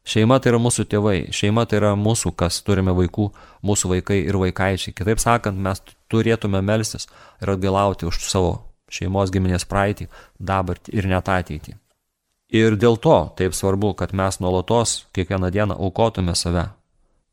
[0.07, 3.25] Šeima tai yra mūsų tėvai, šeima tai yra mūsų, kas turime vaikų,
[3.67, 4.95] mūsų vaikai ir vaikaičiai.
[4.95, 7.09] Kitaip sakant, mes turėtume melstis
[7.43, 8.53] ir atgalauti už savo
[8.91, 10.07] šeimos giminės praeitį,
[10.39, 11.75] dabartį ir net ateitį.
[12.55, 16.69] Ir dėl to taip svarbu, kad mes nuolatos kiekvieną dieną aukotume save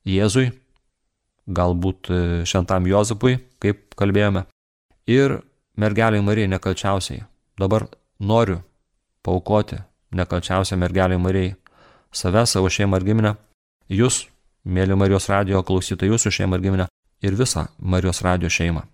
[0.04, 0.50] Jėzui,
[1.46, 2.16] galbūt e,
[2.48, 4.44] šventam Jozapui, kaip kalbėjome,
[5.06, 5.38] ir
[5.80, 7.22] mergeliai Marijai nekalčiausiai.
[7.58, 7.86] Dabar
[8.18, 8.58] noriu
[9.22, 9.78] paukoti
[10.12, 11.54] nekalčiausią mergeliai Marijai
[12.12, 13.34] save, savo šeimą ir giminę,
[13.88, 14.24] jūs,
[14.64, 16.88] mėly Marijos radio klausytojai, jūsų šeimą ir giminę
[17.22, 18.84] ir visą Marijos radio šeimą.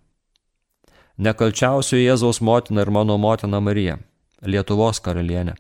[1.21, 3.99] Nekalčiausiu Jėzaus motina ir mano motina Marija,
[4.41, 5.53] Lietuvos karalienė.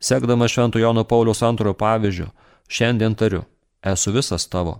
[0.00, 2.28] Sekdama Šventų Jono Paulius antrojo pavyzdžių,
[2.72, 3.42] šiandien tariu,
[3.84, 4.78] esu visas tavo.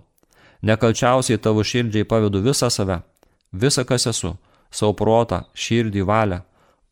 [0.65, 3.03] Nekalčiausiai tavo širdžiai pavedu visą save,
[3.53, 4.31] visą kas esu,
[4.73, 6.39] savo protą, širdį, valią,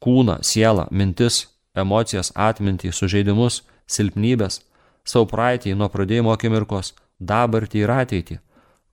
[0.06, 4.60] kūną, sielą, mintis, emocijas, atmintį, sužeidimus, silpnybės,
[5.10, 8.38] savo praeitį nuo pradėjimo akimirkos, dabartį ir ateitį,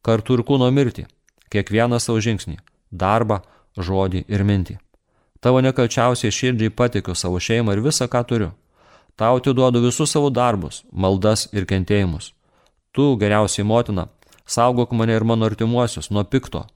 [0.00, 1.04] kartu ir kūno mirtį,
[1.52, 2.56] kiekvieną savo žingsnį,
[2.88, 3.42] darbą,
[3.76, 4.78] žodį ir mintį.
[5.40, 8.50] Tavo nekalčiausiai širdžiai patikiu savo šeimą ir visą, ką turiu.
[9.16, 12.32] Tau atiduodu visus savo darbus, maldas ir kentėjimus.
[12.92, 14.08] Tu, geriausiai motina,
[14.46, 16.66] saugok mane ir mano artimuosius nuo pikto.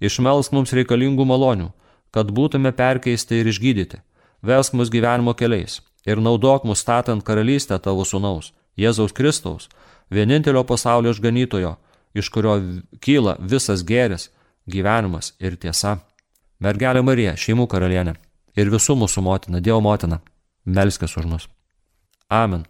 [0.00, 1.70] Išmelsk mums reikalingų malonių,
[2.14, 4.02] kad būtume perkeisti ir išgydyti.
[4.42, 9.66] Vesk mus gyvenimo keliais ir naudok mus statant karalystę tavo sunaus, Jėzaus Kristaus,
[10.10, 11.74] vienintelio pasaulio išganytojo,
[12.14, 12.54] iš kurio
[13.02, 14.30] kyla visas gėris,
[14.70, 15.98] gyvenimas ir tiesa.
[16.58, 18.16] Mergelė Marija, šeimų karalienė
[18.58, 20.18] ir visų mūsų motina, Dievo motina,
[20.66, 21.46] melskės už mus.
[22.28, 22.64] Amen.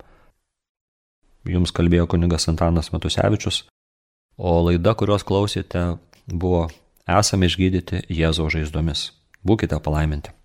[1.49, 3.63] Jums kalbėjo kunigas Antanas Matusevičius,
[4.37, 5.97] o laida, kurios klausėte,
[6.29, 6.67] buvo
[7.09, 9.07] Esame išgydyti Jėzaus žaizdomis.
[9.41, 10.38] Būkite palaiminti.